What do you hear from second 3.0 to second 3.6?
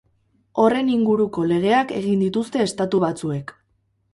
batzuek.